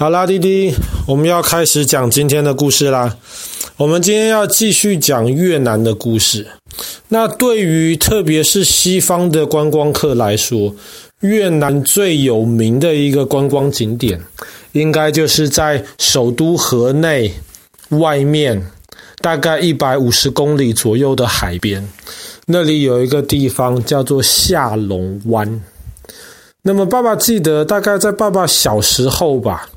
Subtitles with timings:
[0.00, 0.74] 好啦，弟弟，
[1.06, 3.18] 我们要开始讲今天的故事啦。
[3.76, 6.46] 我们今天要继续讲越南的故事。
[7.08, 10.74] 那对于特别是西方的观光客来说，
[11.20, 14.18] 越南最有名的一个观光景点，
[14.72, 17.34] 应该就是在首都河内
[17.90, 18.70] 外面
[19.20, 21.86] 大概一百五十公里左右的海边，
[22.46, 25.60] 那里有一个地方叫做下龙湾。
[26.62, 29.68] 那么，爸爸记得大概在爸爸小时候吧。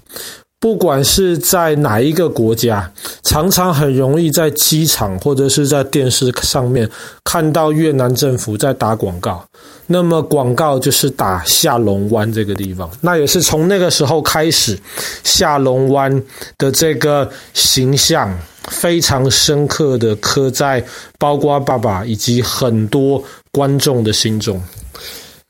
[0.64, 2.90] 不管是在哪一个国家，
[3.22, 6.89] 常常很容易在机场或者是在电视上面
[7.26, 9.44] 看到越南政府在打广告。
[9.88, 14.80] 那么广告就是打下龙湾这个地方，那也是从那个时候开始，
[15.22, 16.23] 下龙湾
[16.58, 18.34] 的这个形象
[18.70, 20.81] 非常深刻的刻在
[21.20, 24.64] 包括爸爸以及很多观众的心中。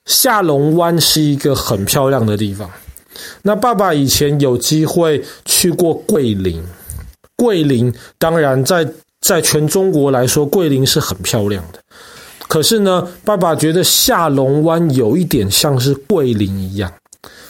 [0.07, 2.67] 下龙湾是一个很漂亮的地方。
[3.41, 6.63] 那爸爸以前有机会去过桂林，
[7.35, 8.87] 桂林当然在
[9.21, 11.79] 在全中国来说，桂林是很漂亮的。
[12.47, 16.91] 可是呢，爸爸觉得下龙湾有一点像是桂林一样，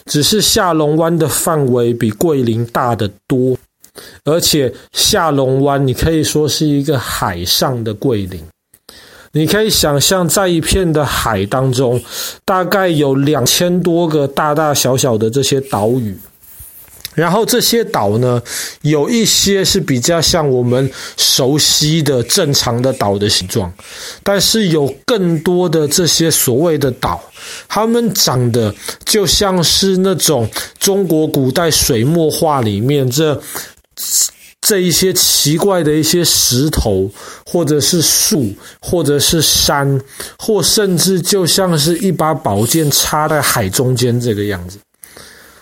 [0.06, 3.58] 只是下龙湾的范围比桂林大得多，
[4.24, 8.42] 而且下龙湾你可以说是一个海上的桂林。
[9.36, 12.00] 你可以想象，在一片的海当中，
[12.46, 16.16] 大概有两千多个大大小小的这些岛屿，
[17.16, 18.40] 然后这些岛呢，
[18.82, 23.74] 有一些是比较像我们熟悉的正常的岛的形状，
[24.22, 27.20] 但是有更多的这些所谓的岛，
[27.68, 28.72] 它们长得
[29.04, 30.48] 就像是那种
[30.78, 33.42] 中国古代水墨画里面这。
[34.66, 37.12] 这一些奇怪的一些石头，
[37.46, 40.00] 或者是树，或者是山，
[40.40, 44.80] 或甚至就像是一把宝剑插在海中间这个样子。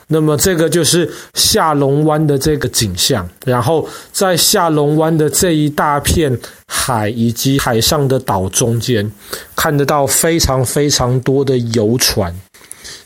[0.06, 3.28] 那么，这个就是下龙湾的这个景象。
[3.44, 9.12] 然后，在下龙湾的这一大片海以及海上的岛中间，
[9.56, 12.32] 看得到非常非常多的游船。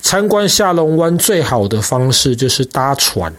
[0.01, 3.33] 参观下龙湾最好的方式就是搭船。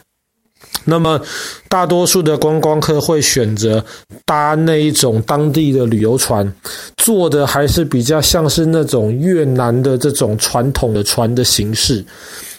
[0.88, 1.21] 那么，
[1.69, 3.84] 大多数的观光客会选择
[4.25, 6.50] 搭那一种当地的旅游船，
[6.97, 12.05] 坐的还是比较像是那种越南的这种传统的船的形式。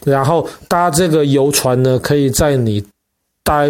[0.04, 2.84] 然后搭这个游船呢，可以在你
[3.46, 3.70] 待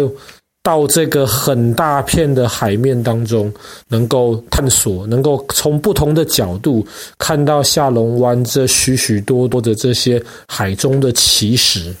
[0.60, 3.52] 到这个很大片的海面当中，
[3.88, 6.84] 能够探索，能够从不同的角度
[7.16, 11.94] 看到下龙湾这许许多多的这些海中的奇石。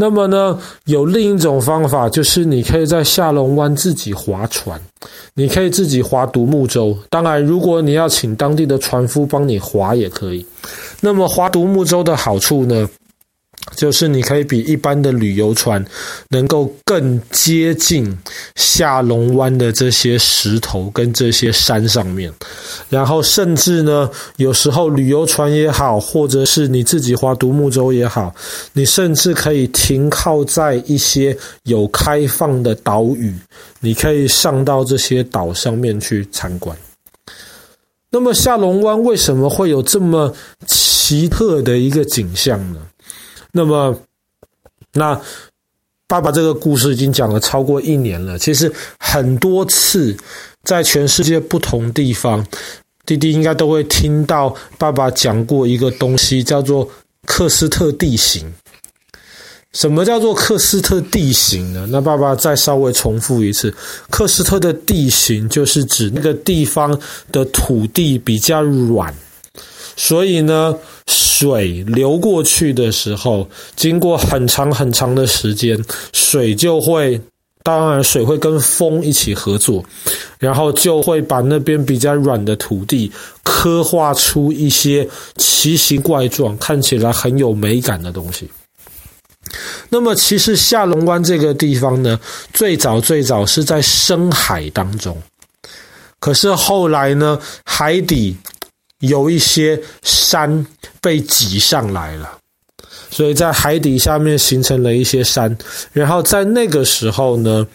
[0.00, 4.80] 那么呢，有另一种方法，就是你可以在下龙湾自己划船，
[5.34, 6.96] 你可以自己划独木舟。
[7.10, 10.46] 当然，如果你要请当地的船夫帮你划也可以。
[11.00, 12.88] 那么划独木舟的好处呢，
[13.76, 15.84] 就是你可以比一般的旅游船
[16.30, 18.16] 能够更接近
[18.56, 22.32] 下龙湾的这些石头跟这些山上面，
[22.88, 28.34] 然后甚至呢，有时候旅游船也好，或者是你自己划独木舟也好，
[28.72, 33.34] 你甚至可以停靠在一些有开放的岛屿，
[33.80, 36.76] 你可以上到这些岛上面去参观。
[38.10, 40.34] 那么下龙湾为什么会有这么
[40.66, 42.80] 奇特的一个景象呢？
[43.52, 43.98] 那么，
[44.92, 45.20] 那
[46.06, 48.38] 爸爸这个故事已经讲了超过一年了。
[48.38, 50.16] 其实很多次
[50.64, 52.46] 在全世界不同地方，
[53.04, 56.88] 弟弟应该都会听到爸爸讲过一个东西，叫做
[57.26, 58.52] 克斯特地形。
[59.74, 61.86] 什么叫做克斯特地形呢？
[61.90, 63.72] 那爸爸再稍微重复一次，
[64.08, 66.98] 克斯特的地形就是指那个地方
[67.30, 69.14] 的土地比较软。
[69.94, 70.74] 所以呢，
[71.38, 75.78] 水流过去的时候，经过很长很长的时间，
[76.12, 77.20] 水就会，
[77.62, 79.84] 当然水会跟风一起合作，
[80.40, 83.12] 然后就会把那边比较软的土地
[83.44, 88.50] 刻画出一些奇形怪状、看起来很有美感的东西。
[89.90, 92.18] 那么，其实下龙湾这个地方呢，
[92.52, 95.16] 最早最早是在深海当中，
[96.18, 98.36] 可是后来呢，海底。
[99.00, 100.66] 有一些山
[101.00, 102.38] 被挤上来了，
[103.10, 105.56] 所以在海底下面形成了一些山，
[105.92, 107.66] 然后在那个时候呢，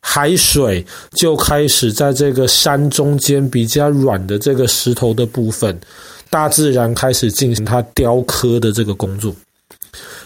[0.00, 5.80] 海水就开始在这个山中间比较软的这个石头的部分，
[6.28, 9.34] 大自然开始进行它雕刻的这个工作。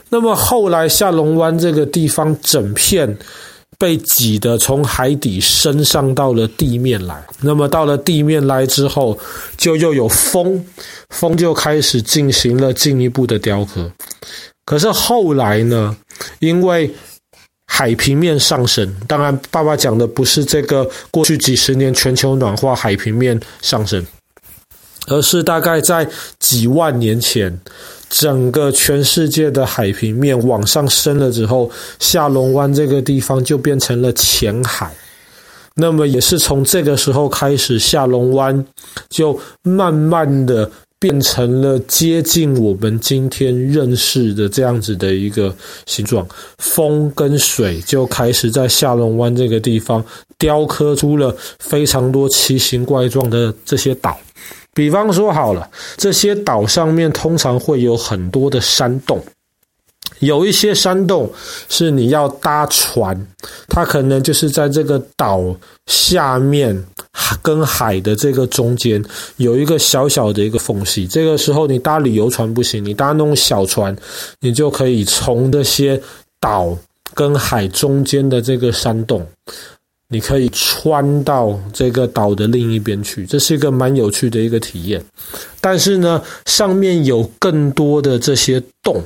[0.08, 3.16] 那么后来下龙湾这个地方整片。
[3.78, 9.18] 被挤得从海底升上到了地面来，那么到了地面来之后，
[9.56, 10.64] 就又有风，
[11.10, 13.90] 风就开始进行了进一步的雕刻。
[14.64, 15.96] 可是后来呢，
[16.38, 16.90] 因为
[17.66, 18.94] 海平面上升。
[19.06, 24.04] 当然，爸爸讲的不是这个过去几十年全球暖化海平面上升，
[25.08, 26.08] 而是大概在
[26.38, 27.60] 几万年前，
[28.08, 34.90] 整个全世界的海平面往上升了之后，下龙湾这个地方就变成了浅海。
[35.74, 38.64] 那么也是从这个时候开始，下龙湾
[39.10, 45.54] 就慢慢的变成了接近我们今天认识的这样子的一个
[45.84, 46.26] 形状。
[46.58, 50.02] 风跟水就开始在下龙湾这个地方
[50.38, 54.18] 雕刻出了非常多奇形怪状的这些岛。
[54.76, 59.24] 比方说好了，这些岛上面通常会有很多的山洞。
[60.18, 61.30] 有一些山洞
[61.68, 63.26] 是你要搭船，
[63.68, 65.42] 它可能就是在这个岛
[65.86, 66.84] 下面
[67.40, 69.02] 跟海的这个中间
[69.38, 71.06] 有一个小小的一个缝隙。
[71.06, 73.96] 这个时候你搭旅游船不行，你搭那种小船，
[74.40, 75.98] 你就可以从这些
[76.38, 76.76] 岛
[77.14, 79.26] 跟海中间的这个山洞，
[80.08, 83.26] 你可以穿到这个岛的另一边去。
[83.26, 85.04] 这是一个蛮有趣的一个体验。
[85.60, 89.02] 但是呢，上面有更多的这些洞。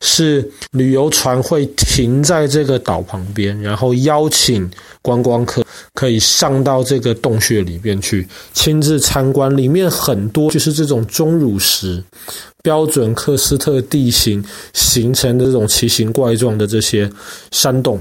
[0.00, 4.70] 是旅游船会停在这个岛旁边，然后邀请
[5.02, 5.64] 观光客
[5.94, 9.56] 可以上到这个洞穴里边去亲自参观。
[9.56, 12.00] 里面很多就是这种钟乳石、
[12.62, 17.10] 标准喀斯特地形形成的这种奇形怪状的这些
[17.50, 18.00] 山洞。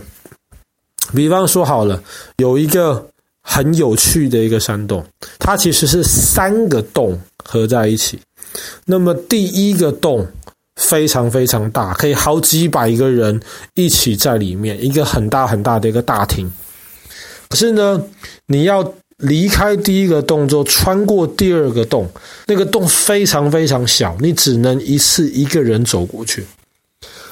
[1.16, 2.02] 比方说好了，
[2.38, 3.08] 有一个
[3.42, 5.06] 很有趣的一个山洞，
[5.40, 8.20] 它其实是三个洞合在一起。
[8.86, 10.28] 那么第一个洞。
[10.76, 13.40] 非常非常大，可以好几百个人
[13.76, 16.52] 一起在里面，一个很大很大的一个大厅。
[17.48, 18.04] 可是呢，
[18.48, 22.10] 你要离开第一个洞之后，穿过第二个洞，
[22.48, 26.44] 那个洞非常非常小，你只能一次一个人走过去。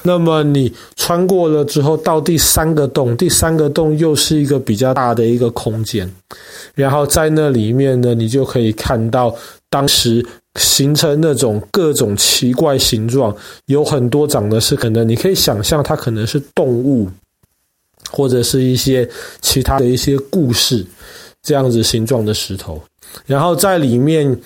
[0.02, 6.12] 那么你穿过了之后，到第三个洞，第三个洞又是一个比较大的一个空间，
[6.74, 9.34] 然后在那里面呢，你就可以看到
[9.70, 10.24] 当时。
[10.56, 13.34] 形成那种各种奇怪形状，
[13.68, 17.08] 有很多长的是可能你可以想象它可能是动物，
[18.10, 19.08] 或者是一些
[19.40, 20.84] 其他的一些故事
[21.42, 22.78] 这样子形状的石头，
[23.24, 24.38] 然后在里面。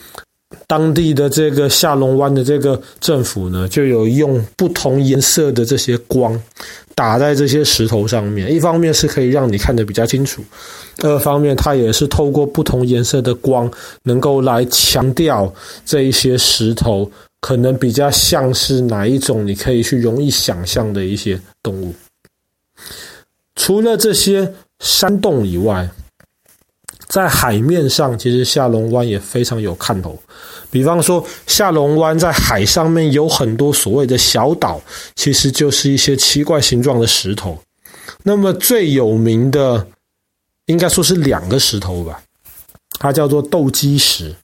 [0.69, 6.41] 当地的这个下龙湾的这个政府呢，就有用不同颜色的这些光
[6.95, 8.53] 打在这些石头上面。
[8.53, 10.45] 一方面是可以让你看得比较清楚，
[11.03, 13.71] 二方面它也是透过不同颜色的光，
[14.05, 15.53] 能够来强调
[15.85, 17.11] 这一些石头
[17.41, 21.93] 可能比较像是哪一种，你可以去容易想象的一些动物。
[23.57, 25.89] 除了这些山洞以外，
[27.09, 30.19] 在海面上，其实下龙湾也非常有看头。
[30.71, 34.81] 比方说，下龙湾在海上面有很多所谓的小岛，
[35.15, 37.57] 其实就是一些奇怪形状的石头。
[38.23, 39.87] 那么最有名的，
[40.67, 42.21] 应该说是两个石头吧，
[42.99, 44.35] 它叫做斗鸡石，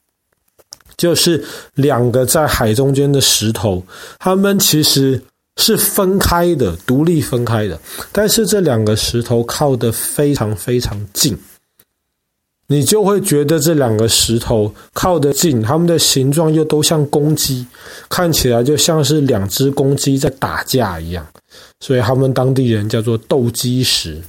[0.96, 1.44] 就是
[1.74, 3.84] 两个在海中间的石头，
[4.20, 5.20] 它们其实
[5.56, 7.78] 是分开的，独立分开的，
[8.12, 11.36] 但是这两个石头靠得非常非常近。
[12.72, 17.66] 你就会觉得这两个石头靠得近，它们的形状又都像公鸡，
[18.08, 21.26] 看起来就像是两只公鸡在打架一样，
[21.80, 24.22] 所以他们当地人叫做斗鸡石。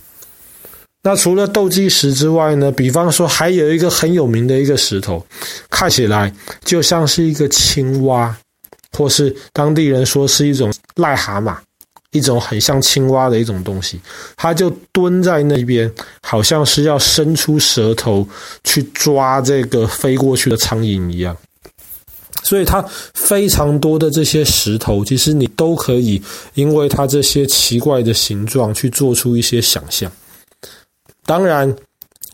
[1.03, 5.25] 那除了斗鸡石之外呢，比方说还有一个很有名的一个石头，
[5.69, 6.33] 看起来
[6.65, 8.35] 就像是一个青蛙，
[8.97, 11.55] 或是当地人说是一种癞蛤蟆。
[12.13, 13.99] 一种很像青蛙的一种东西，
[14.37, 15.91] 它就蹲在那边，
[16.21, 18.25] 好像是要伸出舌头
[18.63, 21.35] 去抓这个飞过去的苍蝇一样。
[22.41, 26.21] 所以它非常多的这些石头，其实你都可以
[26.55, 30.11] 因为它这些奇怪的形状去做出一些想象。
[31.25, 31.73] 当然，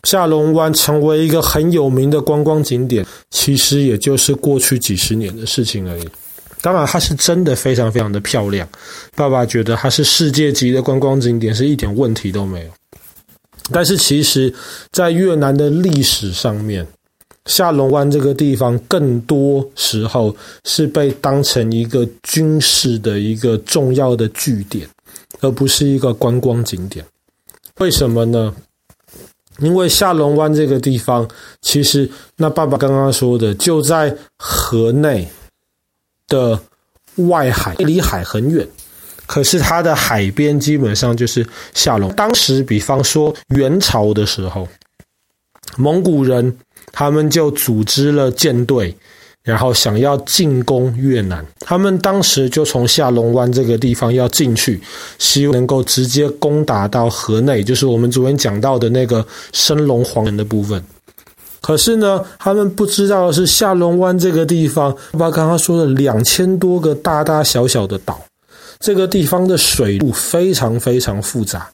[0.02, 6.08] 下龙湾成为一个很有名的观光景点，其实也就是过去几十年的事情而已。
[6.62, 8.68] 当然，它是真的非常非常的漂亮。
[9.14, 12.70] 爸爸觉得它是世界级的观光景点，是一点问题都没有。
[13.72, 14.52] 但是，其实，
[14.92, 16.86] 在越南的历史上面，
[17.46, 24.86] 下龙湾这个地方更多时候是被当成一个军事的一个重要的据点，
[25.40, 27.04] 而不是一个观光景点。
[27.78, 28.54] 为什么呢？
[29.60, 31.26] 因为下龙湾这个地方，
[31.62, 35.26] 其实那爸爸刚刚说的，就在河内。
[36.30, 36.58] 的
[37.16, 38.66] 外海离海很远，
[39.26, 42.10] 可是它的海边基本上就是下龙。
[42.14, 44.66] 当时，比方说元朝的时候，
[45.76, 46.56] 蒙古人
[46.90, 48.96] 他们就组织了舰队，
[49.42, 51.44] 然后想要进攻越南。
[51.60, 54.80] 他们当时就从下龙湾这个地方要进去，
[55.18, 60.82] 希望能够直接攻打到河内，就是我们昨天讲到的那个升龙皇人的部分。
[61.60, 68.20] 可是呢，他们不知道的是下龙湾这个地方，把刚刚说的两千多个大大小小的岛，
[68.78, 71.68] 这个地方的水路非常非常复杂。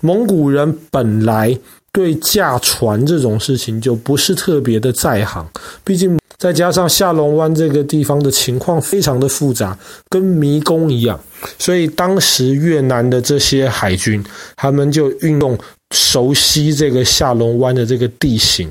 [0.00, 1.58] 蒙古人本来
[1.92, 5.46] 对驾船这种事情就不是特别的在行，
[5.82, 9.76] 毕竟再加上下龙湾这个地方的情况非常的复杂，
[10.10, 11.18] 跟迷宫一样，
[11.58, 14.22] 所以当时越南的这些海军，
[14.54, 15.58] 他们就运用
[15.94, 18.70] 熟悉这个下龙湾的这个地形。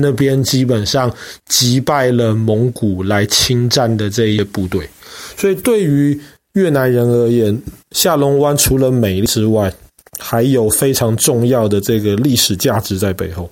[0.00, 1.12] 那边基本上
[1.46, 4.88] 击败了蒙古来侵占的这些部队，
[5.36, 6.18] 所以对于
[6.52, 9.72] 越南人而言，下龙湾除了美丽之外，
[10.16, 13.50] 还有非常重要的这个历史价值在背后。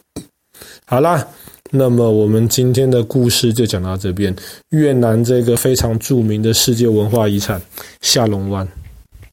[0.85, 1.27] 好啦，
[1.73, 4.35] 那么我们今天的故事就讲到这边。
[4.71, 7.61] 越南这个非常著名的世界文化遗产
[8.03, 8.67] 下龙湾。